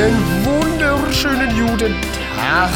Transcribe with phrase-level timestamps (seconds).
[0.00, 1.94] Einen wunderschönen guten
[2.34, 2.70] Tag.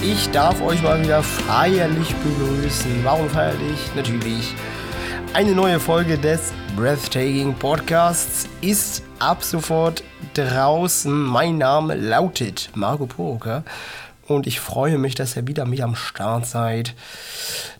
[0.00, 3.02] Ich darf euch mal wieder feierlich begrüßen.
[3.02, 3.80] Warum feierlich?
[3.96, 4.54] Natürlich.
[5.32, 10.04] Eine neue Folge des Breathtaking Podcasts ist ab sofort
[10.34, 11.12] draußen.
[11.12, 13.64] Mein Name lautet Marco Poker
[14.28, 16.94] und ich freue mich, dass ihr wieder mit am Start seid.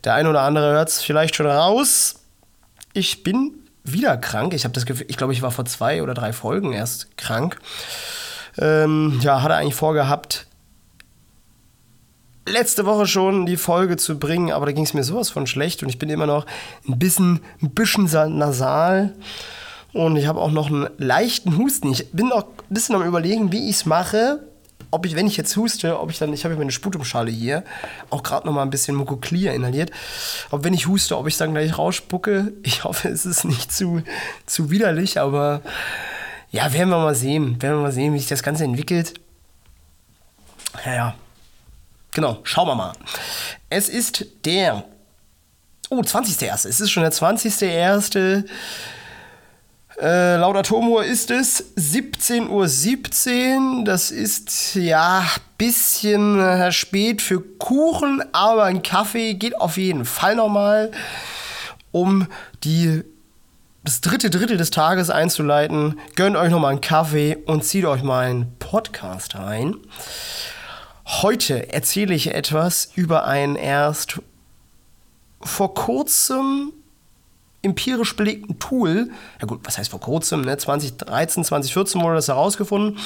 [0.03, 2.15] Der ein oder andere hört es vielleicht schon raus.
[2.91, 3.53] Ich bin
[3.85, 4.53] wieder krank.
[4.53, 7.57] Ich habe das Gefühl, ich glaube, ich war vor zwei oder drei Folgen erst krank.
[8.57, 10.47] Ähm, ja, hatte eigentlich vorgehabt,
[12.47, 15.83] letzte Woche schon die Folge zu bringen, aber da ging es mir sowas von schlecht
[15.83, 16.45] und ich bin immer noch
[16.87, 18.05] ein bisschen, ein bisschen
[18.37, 19.13] nasal
[19.93, 21.91] und ich habe auch noch einen leichten Husten.
[21.91, 24.41] Ich bin noch ein bisschen am überlegen, wie ich es mache.
[24.91, 27.63] Ob ich, wenn ich jetzt huste, ob ich dann, ich habe meine Sputumschale hier,
[28.09, 29.91] auch gerade noch mal ein bisschen Mukoclear inhaliert,
[30.51, 32.53] ob wenn ich huste, ob ich dann gleich rausspucke.
[32.63, 34.03] Ich hoffe, es ist nicht zu,
[34.45, 35.61] zu widerlich, aber
[36.55, 37.61] ja, werden wir mal sehen.
[37.61, 39.13] Werden wir mal sehen, wie sich das Ganze entwickelt.
[40.85, 41.15] Ja, ja.
[42.13, 42.93] Genau, schauen wir mal.
[43.69, 44.85] Es ist der.
[45.89, 46.67] Oh, 20.01.
[46.67, 48.45] Es ist schon der 20.01.
[50.01, 52.69] Äh, laut Atomuhr ist es 17.17 Uhr.
[52.69, 53.83] 17.
[53.83, 55.25] Das ist ja
[55.57, 60.91] bisschen äh, spät für Kuchen, aber ein Kaffee geht auf jeden Fall nochmal,
[61.91, 62.27] um
[62.63, 63.03] die
[63.85, 65.99] das dritte Drittel des Tages einzuleiten.
[66.15, 69.75] Gönnt euch nochmal einen Kaffee und zieht euch mal einen Podcast rein.
[71.05, 74.19] Heute erzähle ich etwas über ein erst
[75.39, 76.73] vor kurzem
[77.61, 79.11] empirisch belegten Tool.
[79.39, 80.41] Ja gut, was heißt vor kurzem?
[80.41, 80.57] Ne?
[80.57, 82.97] 2013, 2014 wurde das herausgefunden.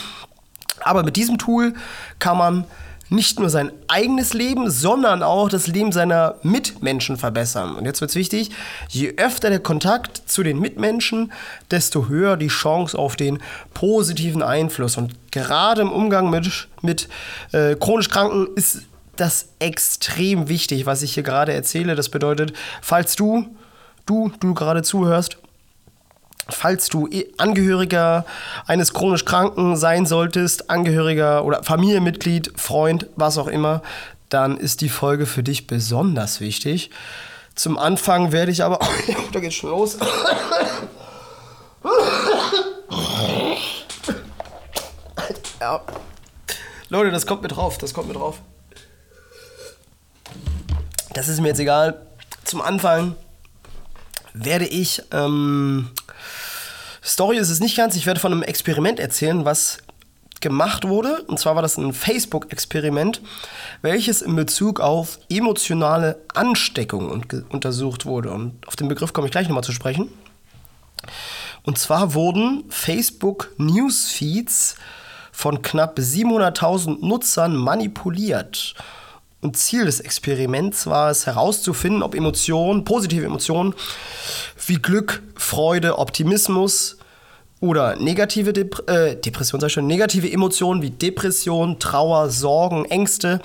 [0.79, 1.73] Aber mit diesem Tool
[2.19, 2.63] kann man
[3.09, 7.75] nicht nur sein eigenes Leben, sondern auch das Leben seiner Mitmenschen verbessern.
[7.75, 8.51] Und jetzt wird es wichtig,
[8.87, 11.31] je öfter der Kontakt zu den Mitmenschen,
[11.71, 13.39] desto höher die Chance auf den
[13.73, 14.97] positiven Einfluss.
[14.97, 17.09] Und gerade im Umgang mit, mit
[17.51, 18.83] äh, chronisch Kranken ist
[19.15, 21.95] das extrem wichtig, was ich hier gerade erzähle.
[21.95, 23.45] Das bedeutet, falls du,
[24.05, 25.37] du, du gerade zuhörst,
[26.51, 28.25] Falls du Angehöriger
[28.65, 33.81] eines chronisch Kranken sein solltest, Angehöriger oder Familienmitglied, Freund, was auch immer,
[34.29, 36.91] dann ist die Folge für dich besonders wichtig.
[37.55, 38.79] Zum Anfang werde ich aber.
[39.31, 39.97] da geht's schon los.
[45.59, 45.81] ja.
[46.89, 48.41] Leute, das kommt mir drauf, das kommt mir drauf.
[51.13, 52.05] Das ist mir jetzt egal.
[52.45, 53.15] Zum Anfang
[54.33, 55.89] werde ich ähm,
[57.09, 57.95] Story ist es nicht ganz.
[57.95, 59.79] Ich werde von einem Experiment erzählen, was
[60.41, 61.23] gemacht wurde.
[61.23, 63.21] Und zwar war das ein Facebook-Experiment,
[63.81, 68.29] welches in Bezug auf emotionale Ansteckung untersucht wurde.
[68.29, 70.09] Und auf den Begriff komme ich gleich nochmal zu sprechen.
[71.63, 74.75] Und zwar wurden Facebook Newsfeeds
[75.31, 78.75] von knapp 700.000 Nutzern manipuliert.
[79.41, 83.73] Und Ziel des Experiments war es herauszufinden, ob Emotionen, positive Emotionen
[84.67, 86.98] wie Glück, Freude, Optimismus
[87.59, 93.41] oder negative Dep äh, Depression, sag schon, negative Emotionen wie Depression, Trauer, Sorgen, Ängste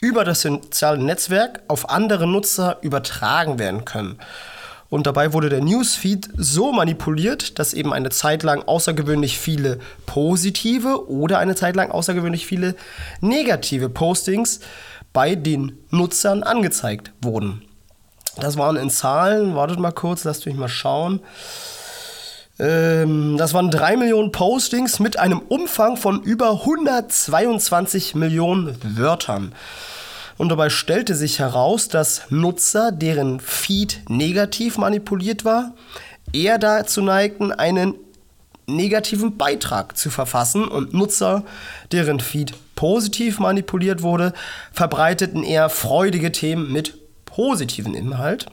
[0.00, 4.18] über das soziale Netzwerk auf andere Nutzer übertragen werden können.
[4.88, 11.10] Und dabei wurde der Newsfeed so manipuliert, dass eben eine Zeit lang außergewöhnlich viele positive
[11.10, 12.76] oder eine Zeit lang außergewöhnlich viele
[13.20, 14.60] negative Postings
[15.12, 17.62] bei den Nutzern angezeigt wurden.
[18.38, 21.20] Das waren in Zahlen, wartet mal kurz, lasst mich mal schauen.
[22.58, 29.54] Ähm, das waren 3 Millionen Postings mit einem Umfang von über 122 Millionen Wörtern.
[30.38, 35.74] Und dabei stellte sich heraus, dass Nutzer, deren Feed negativ manipuliert war,
[36.32, 37.94] eher dazu neigten, einen
[38.66, 41.44] negativen Beitrag zu verfassen und Nutzer,
[41.92, 44.32] deren Feed positiv manipuliert wurde,
[44.72, 48.46] verbreiteten eher freudige Themen mit positiven Inhalt,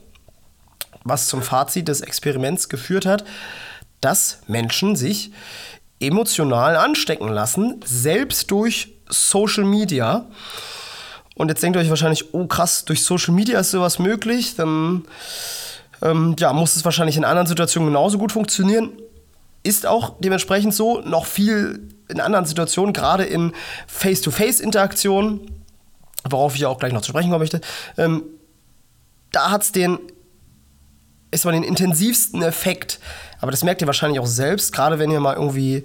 [1.03, 3.25] was zum Fazit des Experiments geführt hat,
[4.03, 5.31] dass Menschen sich
[5.99, 10.25] emotional anstecken lassen, selbst durch Social Media.
[11.35, 15.05] Und jetzt denkt ihr euch wahrscheinlich, oh krass, durch Social Media ist sowas möglich, dann
[16.01, 18.91] ähm, ja, muss es wahrscheinlich in anderen Situationen genauso gut funktionieren.
[19.63, 23.53] Ist auch dementsprechend so, noch viel in anderen Situationen, gerade in
[23.87, 25.39] Face-to-Face-Interaktionen,
[26.29, 27.61] worauf ich auch gleich noch zu sprechen kommen möchte,
[27.97, 28.23] ähm,
[29.31, 29.97] da hat es den,
[31.33, 32.99] ist man den intensivsten Effekt.
[33.41, 35.83] Aber das merkt ihr wahrscheinlich auch selbst, gerade wenn ihr mal irgendwie,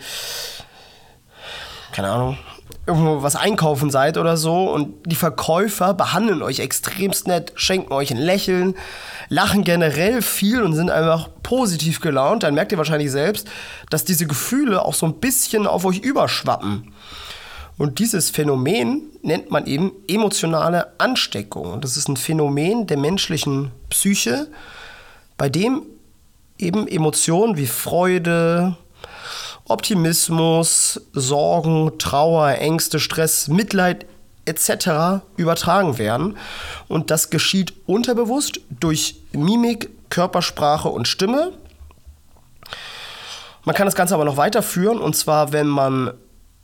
[1.92, 2.38] keine Ahnung,
[2.86, 8.10] irgendwo was einkaufen seid oder so und die Verkäufer behandeln euch extremst nett, schenken euch
[8.10, 8.74] ein Lächeln,
[9.28, 13.48] lachen generell viel und sind einfach positiv gelaunt, dann merkt ihr wahrscheinlich selbst,
[13.90, 16.92] dass diese Gefühle auch so ein bisschen auf euch überschwappen.
[17.76, 21.72] Und dieses Phänomen nennt man eben emotionale Ansteckung.
[21.72, 24.48] Und das ist ein Phänomen der menschlichen Psyche,
[25.38, 25.82] bei dem
[26.58, 28.76] eben Emotionen wie Freude,
[29.64, 34.06] Optimismus, Sorgen, Trauer, Ängste, Stress, Mitleid
[34.44, 35.22] etc.
[35.36, 36.36] übertragen werden.
[36.88, 41.52] Und das geschieht unterbewusst durch Mimik, Körpersprache und Stimme.
[43.64, 46.12] Man kann das Ganze aber noch weiterführen, und zwar, wenn man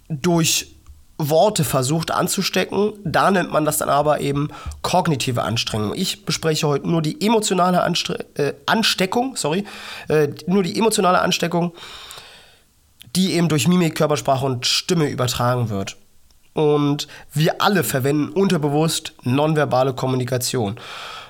[0.09, 0.74] durch
[1.17, 4.49] Worte versucht anzustecken, da nennt man das dann aber eben
[4.83, 5.95] kognitive Anstrengung.
[5.95, 9.65] Ich bespreche heute nur die emotionale Anstre äh, Ansteckung, sorry,
[10.09, 11.73] äh, nur die emotionale Ansteckung,
[13.15, 15.97] die eben durch Mimik, Körpersprache und Stimme übertragen wird.
[16.53, 20.79] Und wir alle verwenden unterbewusst nonverbale Kommunikation.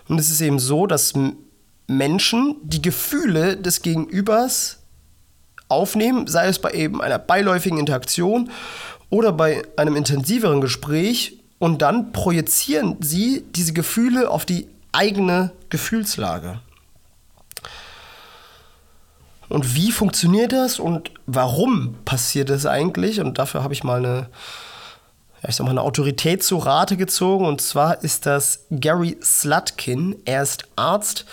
[0.08, 1.14] Und es ist eben so, dass
[1.86, 4.80] Menschen die Gefühle des Gegenübers
[5.68, 8.50] aufnehmen, sei es bei eben einer beiläufigen Interaktion
[9.14, 16.58] oder bei einem intensiveren Gespräch und dann projizieren sie diese Gefühle auf die eigene Gefühlslage.
[19.48, 23.20] Und wie funktioniert das und warum passiert das eigentlich?
[23.20, 24.28] Und dafür habe ich mal eine,
[25.42, 27.46] ja, ich sag mal, eine Autorität zu Rate gezogen.
[27.46, 30.16] Und zwar ist das Gary Slutkin.
[30.24, 31.24] Er ist Arzt,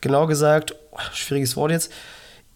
[0.00, 0.76] genau gesagt,
[1.12, 1.90] schwieriges Wort jetzt,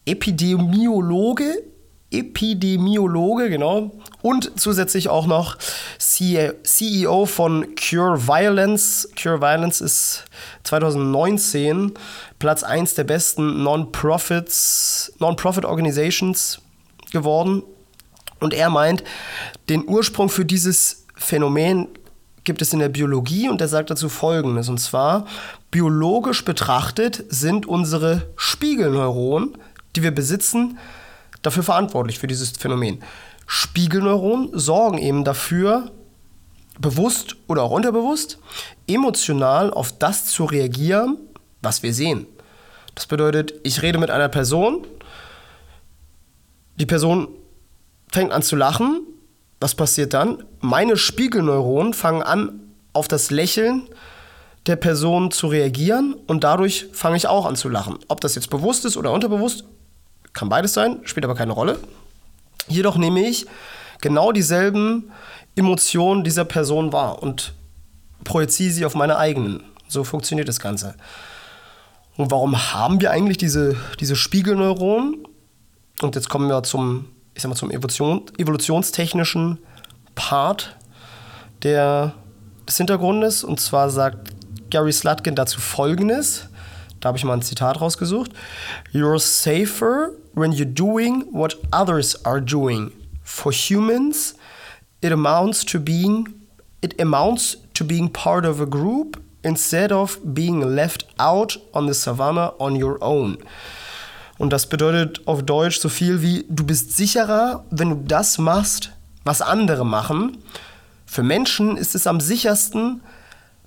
[0.07, 1.65] Epidemiologe
[2.11, 3.93] Epidemiologe, genau.
[4.23, 5.57] Und zusätzlich auch noch
[5.99, 9.09] CEO von Cure Violence.
[9.21, 10.25] Cure Violence ist
[10.65, 11.95] 2019
[12.39, 16.61] Platz 1 der besten Non-Profits, Non-Profit Organizations
[17.13, 17.63] geworden.
[18.41, 19.05] Und er meint,
[19.69, 21.89] den Ursprung für dieses Phänomen
[22.45, 24.69] gibt es in der Biologie und er sagt dazu Folgendes.
[24.69, 25.27] Und zwar,
[25.71, 29.57] biologisch betrachtet sind unsere Spiegelneuronen,
[29.95, 30.79] die wir besitzen,
[31.43, 33.03] dafür verantwortlich für dieses Phänomen.
[33.53, 35.91] Spiegelneuronen sorgen eben dafür,
[36.79, 38.39] bewusst oder auch unterbewusst,
[38.87, 41.19] emotional auf das zu reagieren,
[41.61, 42.29] was wir sehen.
[42.95, 44.87] Das bedeutet, ich rede mit einer Person,
[46.77, 47.27] die Person
[48.13, 49.03] fängt an zu lachen,
[49.59, 50.45] was passiert dann?
[50.61, 52.61] Meine Spiegelneuronen fangen an,
[52.93, 53.89] auf das Lächeln
[54.67, 57.99] der Person zu reagieren und dadurch fange ich auch an zu lachen.
[58.07, 59.65] Ob das jetzt bewusst ist oder unterbewusst,
[60.35, 61.81] kann beides sein, spielt aber keine Rolle.
[62.69, 63.47] Jedoch nehme ich
[64.01, 65.11] genau dieselben
[65.57, 67.55] Emotionen dieser Person wahr und
[68.25, 69.65] projiziere sie auf meine eigenen.
[69.89, 70.95] So funktioniert das Ganze.
[72.17, 75.27] Und warum haben wir eigentlich diese, diese Spiegelneuronen?
[76.01, 79.59] Und jetzt kommen wir zum, ich sag mal, zum Evolution, evolutionstechnischen
[80.15, 80.77] Part
[81.63, 82.15] der,
[82.69, 83.43] des Hintergrundes.
[83.43, 84.31] Und zwar sagt
[84.71, 86.49] Gary Slutkin dazu folgendes.
[87.01, 88.33] Da habe ich mal ein Zitat rausgesucht.
[88.93, 92.93] You're safer when you're doing what others are doing.
[93.23, 94.35] For humans,
[95.03, 96.35] it amounts to being
[96.81, 101.95] it amounts to being part of a group instead of being left out on the
[101.95, 103.37] savannah on your own.
[104.39, 108.93] Und das bedeutet auf Deutsch so viel wie du bist sicherer, wenn du das machst,
[109.25, 110.39] was andere machen.
[111.05, 113.03] Für Menschen ist es am sichersten,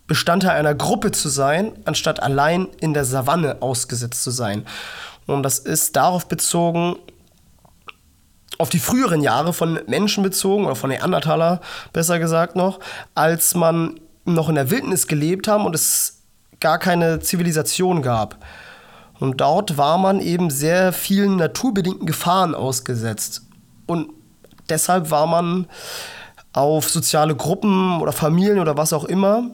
[0.07, 4.65] Bestandteil einer Gruppe zu sein, anstatt allein in der Savanne ausgesetzt zu sein.
[5.27, 6.97] Und das ist darauf bezogen,
[8.57, 11.61] auf die früheren Jahre von Menschen bezogen, oder von Neandertaler
[11.91, 12.79] besser gesagt noch,
[13.15, 16.21] als man noch in der Wildnis gelebt haben und es
[16.59, 18.37] gar keine Zivilisation gab.
[19.19, 23.43] Und dort war man eben sehr vielen naturbedingten Gefahren ausgesetzt.
[23.85, 24.09] Und
[24.69, 25.67] deshalb war man
[26.53, 29.49] auf soziale Gruppen oder Familien oder was auch immer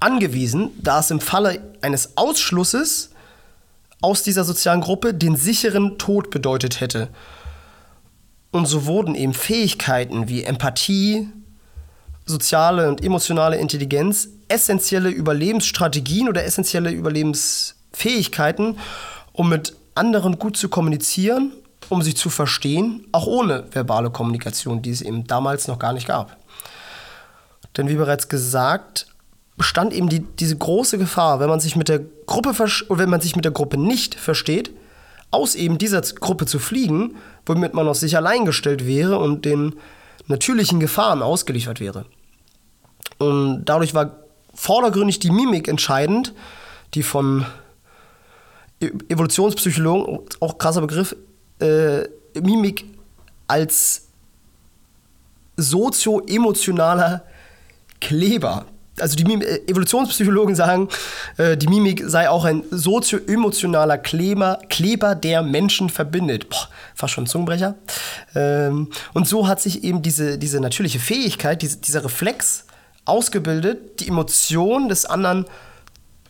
[0.00, 3.11] angewiesen, da es im Falle eines Ausschlusses
[4.02, 7.08] aus dieser sozialen Gruppe den sicheren Tod bedeutet hätte.
[8.50, 11.28] Und so wurden eben Fähigkeiten wie Empathie,
[12.26, 18.78] soziale und emotionale Intelligenz, essentielle Überlebensstrategien oder essentielle Überlebensfähigkeiten,
[19.32, 21.52] um mit anderen gut zu kommunizieren,
[21.88, 26.06] um sich zu verstehen, auch ohne verbale Kommunikation, die es eben damals noch gar nicht
[26.06, 26.36] gab.
[27.76, 29.06] Denn wie bereits gesagt,
[29.56, 32.54] bestand eben die, diese große Gefahr, wenn man sich mit der Gruppe
[32.88, 34.70] wenn man sich mit der Gruppe nicht versteht,
[35.30, 37.16] aus eben dieser Gruppe zu fliegen,
[37.46, 39.74] womit man auf sich allein gestellt wäre und den
[40.26, 42.06] natürlichen Gefahren ausgeliefert wäre.
[43.18, 44.16] Und dadurch war
[44.54, 46.34] vordergründig die Mimik entscheidend,
[46.94, 47.46] die von
[48.80, 51.16] e-, Evolutionspsychologen, auch krasser Begriff,
[51.60, 52.02] äh,
[52.40, 52.84] Mimik
[53.46, 54.08] als
[55.56, 57.24] sozio-emotionaler
[58.00, 58.66] Kleber.
[59.00, 60.88] Also die Mim äh, Evolutionspsychologen sagen,
[61.38, 66.50] äh, die Mimik sei auch ein sozio-emotionaler Kleber, Kleber, der Menschen verbindet.
[66.50, 67.74] Boah, fast schon Zungenbrecher.
[68.34, 72.66] Ähm, und so hat sich eben diese, diese natürliche Fähigkeit, diese, dieser Reflex
[73.04, 75.46] ausgebildet, die Emotion des anderen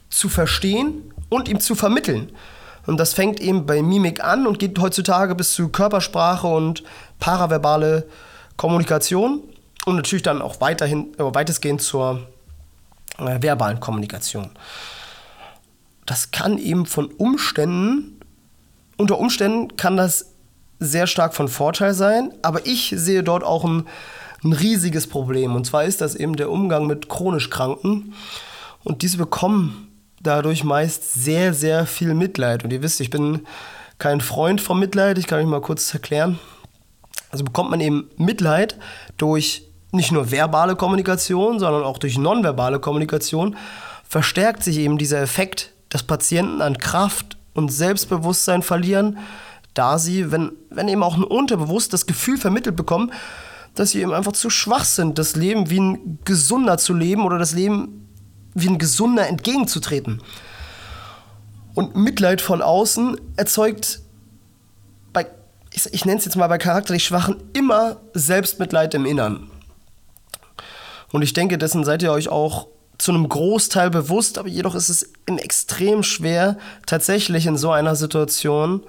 [0.09, 2.31] zu verstehen und ihm zu vermitteln.
[2.87, 6.85] Und das fängt eben bei Mimik an und geht heutzutage bis zu Körpersprache und
[7.19, 8.07] paraverbale
[8.57, 9.42] Kommunikation
[9.85, 12.28] und natürlich dann auch weiterhin, äh, weitestgehend zur
[13.19, 14.50] äh, verbalen Kommunikation.
[16.07, 18.21] Das kann eben von Umständen,
[18.97, 20.33] unter Umständen kann das
[20.78, 23.87] sehr stark von Vorteil sein, aber ich sehe dort auch ein,
[24.42, 25.54] ein riesiges Problem.
[25.54, 28.14] Und zwar ist das eben der Umgang mit chronisch Kranken.
[28.83, 29.88] Und diese bekommen
[30.21, 32.64] dadurch meist sehr, sehr viel Mitleid.
[32.64, 33.47] Und ihr wisst, ich bin
[33.99, 36.38] kein Freund vom Mitleid, ich kann euch mal kurz erklären.
[37.31, 38.76] Also bekommt man eben Mitleid
[39.16, 43.56] durch nicht nur verbale Kommunikation, sondern auch durch nonverbale Kommunikation,
[44.08, 49.18] verstärkt sich eben dieser Effekt, dass Patienten an Kraft und Selbstbewusstsein verlieren,
[49.75, 53.12] da sie, wenn, wenn eben auch ein unterbewusst das Gefühl vermittelt bekommen,
[53.75, 57.38] dass sie eben einfach zu schwach sind, das Leben wie ein Gesunder zu leben oder
[57.38, 58.08] das Leben
[58.54, 60.22] wie ein Gesunder entgegenzutreten.
[61.75, 64.00] Und Mitleid von außen erzeugt
[65.12, 65.26] bei,
[65.72, 69.50] ich, ich nenne es jetzt mal bei charakterlich Schwachen, immer Selbstmitleid im Innern.
[71.12, 72.66] Und ich denke, dessen seid ihr euch auch
[72.99, 78.83] zu einem Großteil bewusst, aber jedoch ist es extrem schwer, tatsächlich in so einer Situation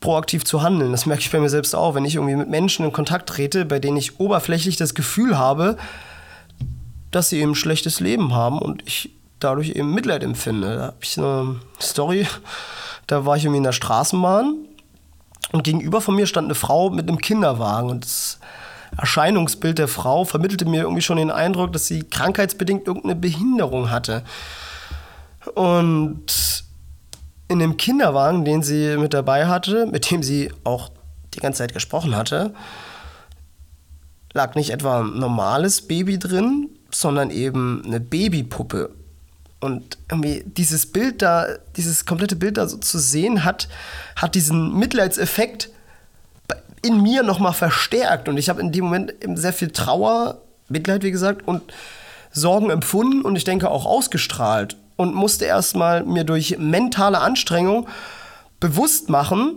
[0.00, 0.92] proaktiv zu handeln.
[0.92, 3.64] Das merke ich bei mir selbst auch, wenn ich irgendwie mit Menschen in Kontakt trete,
[3.64, 5.78] bei denen ich oberflächlich das Gefühl habe,
[7.10, 9.10] dass sie eben ein schlechtes Leben haben und ich
[9.40, 10.76] dadurch eben Mitleid empfinde.
[10.76, 12.26] Da habe ich eine Story,
[13.06, 14.56] da war ich irgendwie in der Straßenbahn
[15.52, 18.40] und gegenüber von mir stand eine Frau mit einem Kinderwagen und das
[18.96, 24.22] Erscheinungsbild der Frau vermittelte mir irgendwie schon den Eindruck, dass sie krankheitsbedingt irgendeine Behinderung hatte.
[25.54, 26.64] Und
[27.48, 30.90] in dem Kinderwagen, den sie mit dabei hatte, mit dem sie auch
[31.34, 32.54] die ganze Zeit gesprochen hatte,
[34.32, 38.90] lag nicht etwa ein normales Baby drin, sondern eben eine Babypuppe.
[39.60, 41.46] Und irgendwie dieses Bild da,
[41.76, 43.68] dieses komplette Bild da so zu sehen, hat,
[44.16, 45.70] hat diesen Mitleidseffekt
[46.84, 48.28] in mir nochmal verstärkt.
[48.28, 51.62] Und ich habe in dem Moment eben sehr viel Trauer, Mitleid, wie gesagt, und
[52.30, 54.76] Sorgen empfunden und ich denke auch ausgestrahlt.
[54.96, 57.88] Und musste erstmal mir durch mentale Anstrengung
[58.60, 59.54] bewusst machen,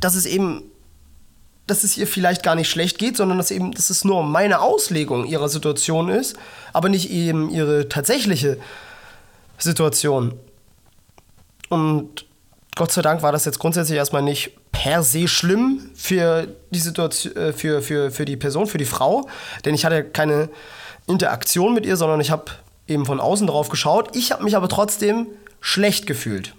[0.00, 0.62] dass es eben,
[1.66, 4.60] dass es ihr vielleicht gar nicht schlecht geht, sondern dass eben, dass es nur meine
[4.60, 6.36] Auslegung ihrer Situation ist,
[6.72, 8.58] aber nicht eben ihre tatsächliche
[9.58, 10.34] Situation.
[11.68, 12.27] Und
[12.78, 17.36] Gott sei Dank war das jetzt grundsätzlich erstmal nicht per se schlimm für die Situation,
[17.36, 19.28] äh, für, für, für die Person, für die Frau,
[19.64, 20.48] denn ich hatte keine
[21.08, 22.52] Interaktion mit ihr, sondern ich habe
[22.86, 24.14] eben von außen drauf geschaut.
[24.14, 25.26] Ich habe mich aber trotzdem
[25.60, 26.54] schlecht gefühlt.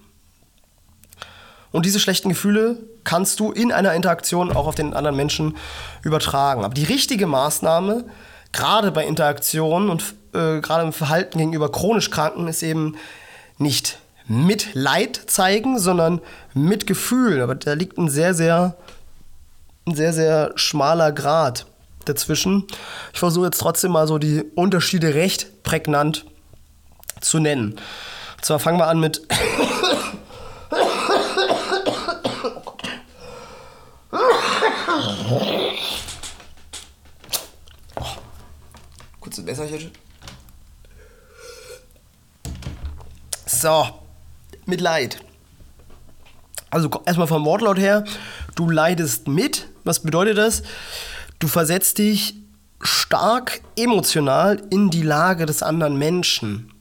[1.71, 5.55] Und diese schlechten Gefühle kannst du in einer Interaktion auch auf den anderen Menschen
[6.03, 6.65] übertragen.
[6.65, 8.03] Aber die richtige Maßnahme,
[8.51, 12.97] gerade bei Interaktionen und äh, gerade im Verhalten gegenüber chronisch Kranken, ist eben
[13.57, 13.99] nicht
[14.29, 16.21] Mitleid zeigen, sondern
[16.53, 17.41] Mitgefühl.
[17.41, 18.77] Aber da liegt ein sehr, sehr,
[19.86, 21.65] ein sehr, sehr schmaler Grad
[22.05, 22.65] dazwischen.
[23.12, 26.25] Ich versuche jetzt trotzdem mal so die Unterschiede recht prägnant
[27.21, 27.71] zu nennen.
[27.74, 29.21] Und zwar fangen wir an mit.
[37.95, 38.03] Oh,
[39.19, 39.91] kurze Messerchen.
[43.45, 43.88] So,
[44.69, 45.19] Mitleid.
[46.69, 48.03] Also erstmal vom Wortlaut her,
[48.55, 49.67] du leidest mit.
[49.83, 50.61] Was bedeutet das?
[51.39, 52.35] Du versetzt dich
[52.81, 56.71] stark emotional in die Lage des anderen Menschen.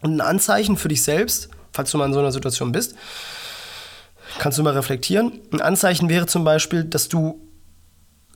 [0.00, 2.94] Und ein Anzeichen für dich selbst, falls du mal in so einer Situation bist,
[4.38, 5.40] kannst du mal reflektieren.
[5.52, 7.40] Ein Anzeichen wäre zum Beispiel, dass du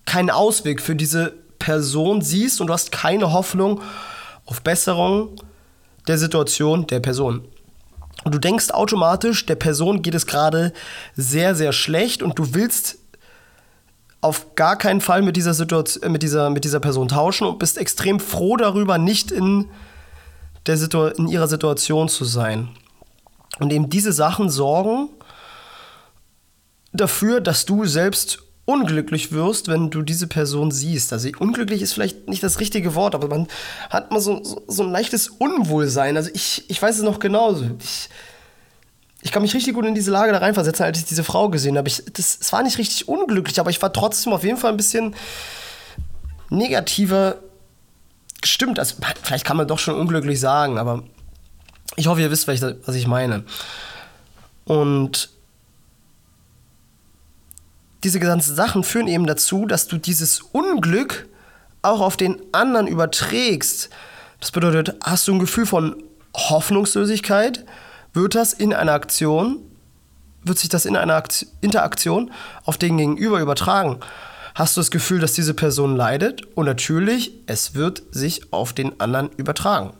[0.04, 3.80] keinen Ausweg für diese Person siehst und du hast keine Hoffnung
[4.46, 5.36] auf Besserung
[6.08, 7.46] der Situation der Person.
[8.24, 10.72] Und du denkst automatisch, der Person geht es gerade
[11.16, 12.98] sehr, sehr schlecht und du willst
[14.20, 17.58] auf gar keinen Fall mit dieser, Situation, äh, mit dieser, mit dieser Person tauschen und
[17.58, 19.68] bist extrem froh darüber, nicht in,
[20.66, 22.68] der Situ in ihrer Situation zu sein.
[23.58, 25.08] Und eben diese Sachen sorgen
[26.92, 31.12] dafür, dass du selbst unglücklich wirst, wenn du diese Person siehst.
[31.12, 33.48] Also unglücklich ist vielleicht nicht das richtige Wort, aber man
[33.90, 36.16] hat mal so, so, ein leichtes Unwohlsein.
[36.16, 37.64] Also ich, ich weiß es noch genauso.
[37.80, 38.08] Ich,
[39.22, 41.76] ich kann mich richtig gut in diese Lage da reinversetzen, als ich diese Frau gesehen
[41.76, 41.88] habe.
[41.88, 44.76] Ich, das, es war nicht richtig unglücklich, aber ich war trotzdem auf jeden Fall ein
[44.76, 45.14] bisschen
[46.50, 47.36] negativer
[48.40, 48.78] gestimmt.
[48.78, 51.02] Also, vielleicht kann man doch schon unglücklich sagen, aber
[51.96, 53.44] ich hoffe, ihr wisst, was ich meine.
[54.64, 55.30] Und
[58.04, 61.28] diese ganzen Sachen führen eben dazu, dass du dieses Unglück
[61.82, 63.90] auch auf den anderen überträgst.
[64.40, 66.02] Das bedeutet, hast du ein Gefühl von
[66.34, 67.64] Hoffnungslosigkeit,
[68.12, 69.58] wird das in einer Aktion,
[70.44, 71.22] wird sich das in einer
[71.60, 72.30] Interaktion
[72.64, 74.00] auf den Gegenüber übertragen.
[74.54, 76.42] Hast du das Gefühl, dass diese Person leidet?
[76.56, 79.94] Und natürlich, es wird sich auf den anderen übertragen.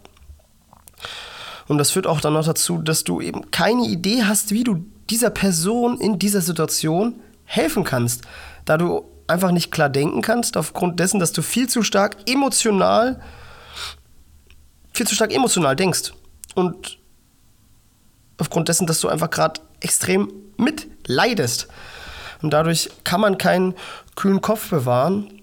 [1.69, 4.85] Und das führt auch dann noch dazu, dass du eben keine Idee hast, wie du
[5.09, 8.23] dieser Person in dieser Situation helfen kannst,
[8.65, 13.21] da du einfach nicht klar denken kannst, aufgrund dessen, dass du viel zu stark emotional,
[14.93, 16.13] viel zu stark emotional denkst.
[16.55, 16.99] Und
[18.39, 21.69] aufgrund dessen, dass du einfach gerade extrem mitleidest.
[22.43, 23.75] Und dadurch kann man keinen
[24.17, 25.41] kühlen Kopf bewahren.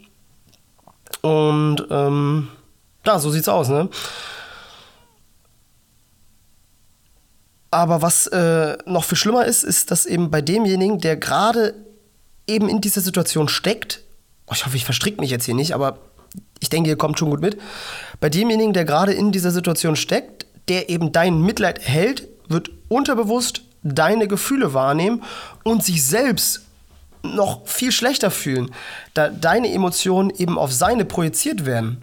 [1.21, 2.49] Und ähm,
[3.05, 3.89] ja, so sieht's aus, ne?
[7.71, 11.75] Aber was äh, noch viel schlimmer ist, ist, dass eben bei demjenigen, der gerade
[12.49, 14.01] eben in dieser Situation steckt,
[14.47, 15.99] oh, ich hoffe, ich verstricke mich jetzt hier nicht, aber
[16.59, 17.57] ich denke, ihr kommt schon gut mit,
[18.19, 23.61] bei demjenigen, der gerade in dieser Situation steckt, der eben dein Mitleid erhält, wird unterbewusst
[23.83, 25.23] deine Gefühle wahrnehmen
[25.63, 26.65] und sich selbst
[27.23, 28.71] noch viel schlechter fühlen,
[29.13, 32.01] da deine Emotionen eben auf seine projiziert werden.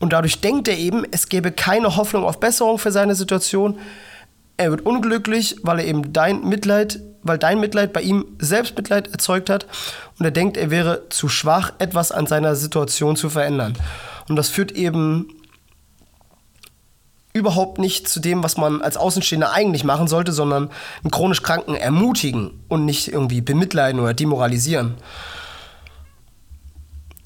[0.00, 3.78] Und dadurch denkt er eben, es gäbe keine Hoffnung auf Besserung für seine Situation,
[4.56, 9.50] er wird unglücklich, weil er eben dein Mitleid, weil dein Mitleid bei ihm Selbstmitleid erzeugt
[9.50, 9.66] hat
[10.18, 13.74] und er denkt, er wäre zu schwach, etwas an seiner Situation zu verändern.
[14.28, 15.28] Und das führt eben
[17.32, 20.70] überhaupt nicht zu dem, was man als Außenstehender eigentlich machen sollte, sondern
[21.02, 24.96] einen chronisch Kranken ermutigen und nicht irgendwie bemitleiden oder demoralisieren.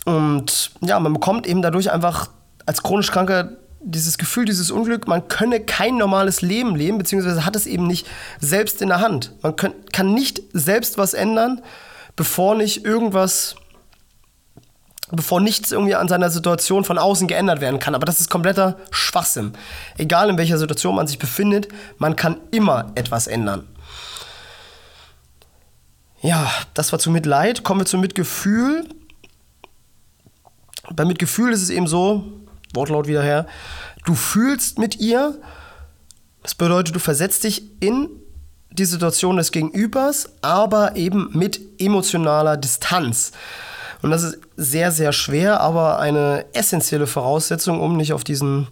[0.05, 2.31] Und ja, man bekommt eben dadurch einfach
[2.67, 7.57] als chronisch Kranker dieses Gefühl, dieses Unglück, man könne kein normales Leben leben, beziehungsweise hat
[7.57, 8.07] es eben nicht
[8.41, 9.33] selbst in der Hand.
[9.43, 11.63] Man kann nicht selbst was ändern,
[12.17, 13.57] bevor nicht irgendwas,
[15.13, 17.95] bevor nichts irgendwie an seiner Situation von außen geändert werden kann.
[17.95, 19.53] Aber das ist kompletter Schwachsinn.
[19.99, 23.69] Egal in welcher Situation man sich befindet, man kann immer etwas ändern.
[26.23, 27.63] Ja, das war zu Mitleid.
[27.63, 28.89] Kommen wir zu Mitgefühl.
[30.93, 32.25] Bei Mitgefühl ist es eben so,
[32.77, 33.47] Wortlaut wieder her.
[34.05, 35.35] Du fühlst mit ihr.
[36.43, 38.09] Das bedeutet, du versetzt dich in
[38.71, 43.33] die Situation des Gegenübers, aber eben mit emotionaler Distanz.
[44.03, 48.69] Und das ist sehr, sehr schwer, aber eine essentielle Voraussetzung, um nicht auf diesen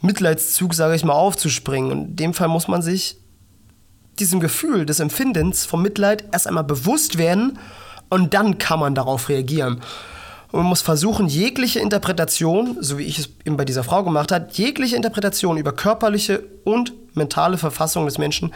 [0.00, 1.90] Mitleidszug, sage ich mal, aufzuspringen.
[1.90, 3.16] Und in dem Fall muss man sich
[4.18, 7.58] diesem Gefühl des Empfindens vom Mitleid erst einmal bewusst werden
[8.08, 9.80] und dann kann man darauf reagieren.
[10.52, 14.30] Und man muss versuchen, jegliche Interpretation, so wie ich es eben bei dieser Frau gemacht
[14.32, 18.54] habe, jegliche Interpretation über körperliche und mentale Verfassung des Menschen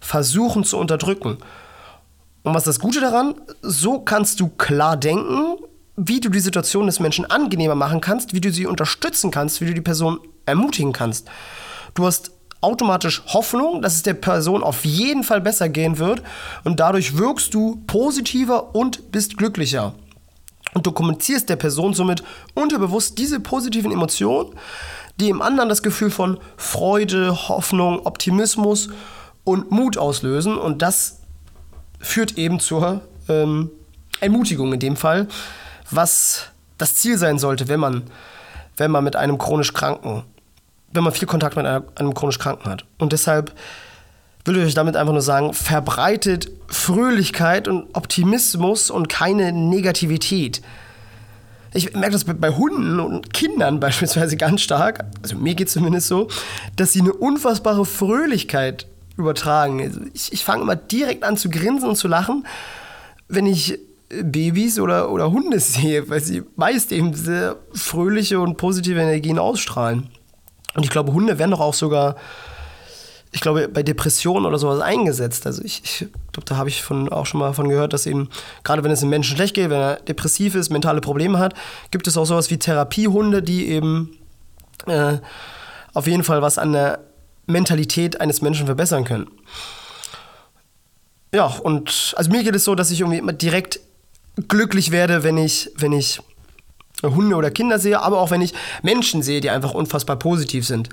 [0.00, 1.38] versuchen zu unterdrücken.
[2.44, 3.34] Und was ist das Gute daran?
[3.62, 5.56] So kannst du klar denken,
[5.96, 9.66] wie du die Situation des Menschen angenehmer machen kannst, wie du sie unterstützen kannst, wie
[9.66, 11.28] du die Person ermutigen kannst.
[11.94, 16.22] Du hast automatisch Hoffnung, dass es der Person auf jeden Fall besser gehen wird
[16.64, 19.94] und dadurch wirkst du positiver und bist glücklicher
[20.74, 22.22] und du kommunizierst der Person somit
[22.54, 24.54] unterbewusst diese positiven Emotionen,
[25.20, 28.88] die im anderen das Gefühl von Freude, Hoffnung, Optimismus
[29.44, 30.56] und Mut auslösen.
[30.56, 31.20] Und das
[32.00, 33.70] führt eben zur ähm,
[34.20, 35.28] Ermutigung in dem Fall,
[35.90, 36.46] was
[36.78, 38.04] das Ziel sein sollte, wenn man,
[38.76, 40.24] wenn man mit einem chronisch Kranken,
[40.92, 42.84] wenn man viel Kontakt mit einem, einem chronisch Kranken hat.
[42.98, 43.52] Und deshalb
[44.44, 50.62] will ich euch damit einfach nur sagen, verbreitet Fröhlichkeit und Optimismus und keine Negativität.
[51.74, 56.08] Ich merke das bei Hunden und Kindern beispielsweise ganz stark, also mir geht es zumindest
[56.08, 56.28] so,
[56.76, 59.80] dass sie eine unfassbare Fröhlichkeit übertragen.
[59.80, 62.46] Also ich, ich fange immer direkt an zu grinsen und zu lachen,
[63.28, 63.78] wenn ich
[64.08, 70.10] Babys oder, oder Hunde sehe, weil sie meist eben sehr fröhliche und positive Energien ausstrahlen.
[70.74, 72.16] Und ich glaube, Hunde werden doch auch sogar
[73.34, 75.46] ich glaube, bei Depressionen oder sowas eingesetzt.
[75.46, 75.98] Also ich, ich
[76.32, 78.28] glaube, da habe ich von, auch schon mal von gehört, dass eben,
[78.62, 81.54] gerade wenn es einem Menschen schlecht geht, wenn er depressiv ist, mentale Probleme hat,
[81.90, 84.18] gibt es auch sowas wie Therapiehunde, die eben
[84.86, 85.16] äh,
[85.94, 87.00] auf jeden Fall was an der
[87.46, 89.28] Mentalität eines Menschen verbessern können.
[91.34, 93.80] Ja, und also mir geht es so, dass ich irgendwie immer direkt
[94.48, 96.20] glücklich werde, wenn ich, wenn ich
[97.02, 100.90] Hunde oder Kinder sehe, aber auch wenn ich Menschen sehe, die einfach unfassbar positiv sind.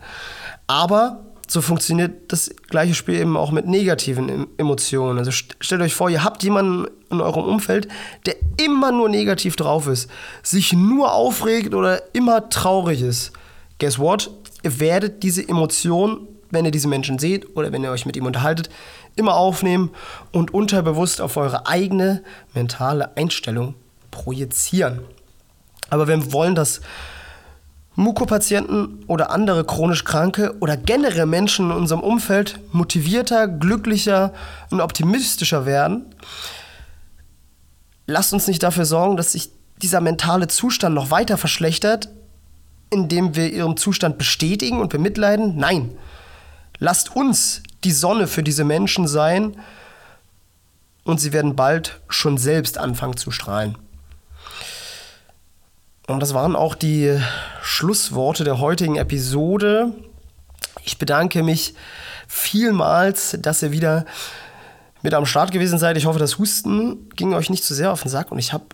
[0.68, 5.18] Aber so funktioniert das gleiche Spiel eben auch mit negativen Emotionen.
[5.18, 7.88] Also stellt euch vor, ihr habt jemanden in eurem Umfeld,
[8.28, 10.12] der immer nur negativ drauf ist,
[10.44, 13.32] sich nur aufregt oder immer traurig ist.
[13.80, 14.30] Guess what?
[14.62, 18.28] Ihr werdet diese Emotion, wenn ihr diese Menschen seht oder wenn ihr euch mit ihm
[18.28, 18.70] unterhaltet,
[19.16, 19.90] immer aufnehmen
[20.32, 23.74] und unterbewusst auf eure eigene mentale Einstellung
[24.12, 25.02] projizieren.
[25.90, 26.82] Aber wir wollen das
[27.96, 34.34] Mukopatienten oder andere chronisch Kranke oder generell Menschen in unserem Umfeld motivierter, glücklicher
[34.70, 36.06] und optimistischer werden,
[38.06, 42.10] lasst uns nicht dafür sorgen, dass sich dieser mentale Zustand noch weiter verschlechtert,
[42.90, 45.58] indem wir ihren Zustand bestätigen und bemitleiden.
[45.58, 45.92] Nein,
[46.80, 49.56] lasst uns die Sonne für diese Menschen sein
[51.04, 53.78] und sie werden bald schon selbst anfangen zu strahlen.
[56.10, 57.20] Und das waren auch die
[57.62, 59.94] Schlussworte der heutigen Episode.
[60.84, 61.76] Ich bedanke mich
[62.28, 64.06] vielmals, dass ihr wieder
[65.04, 65.98] mit am Start gewesen seid.
[65.98, 68.66] Ich hoffe, das Husten ging euch nicht zu sehr auf den Sack und ich habe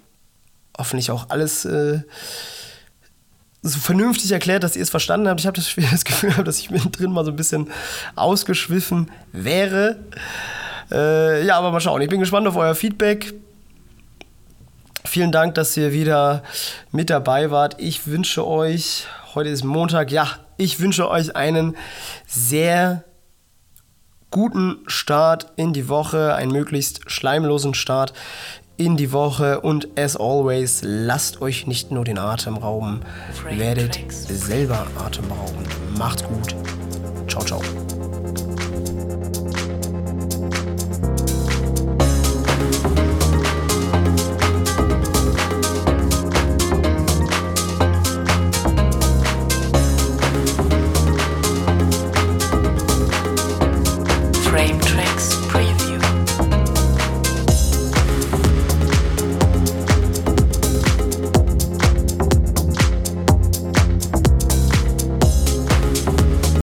[0.77, 1.99] hoffentlich auch alles äh,
[3.61, 5.41] so vernünftig erklärt, dass ihr es verstanden habt.
[5.41, 7.69] Ich habe das, das, Gefühl, dass ich mittendrin mal so ein bisschen
[8.15, 9.99] ausgeschwiffen wäre.
[10.89, 12.01] Äh, ja, aber mal schauen.
[12.01, 13.33] Ich bin gespannt auf euer Feedback.
[15.15, 16.43] Vielen Dank, dass ihr wieder
[16.91, 17.77] mit dabei wart.
[17.79, 21.77] Ich wünsche euch, heute ist Montag, ja, ich wünsche euch einen
[22.27, 23.05] sehr
[24.29, 28.11] guten Start in die Woche, einen möglichst schleimlosen Start
[28.75, 32.99] in die Woche und as always, lasst euch nicht nur den Atem rauben,
[33.51, 35.63] werdet selber Atem rauben.
[35.97, 36.53] Macht's gut.
[37.29, 37.61] Ciao, ciao.